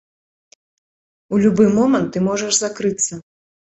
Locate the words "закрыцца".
2.67-3.25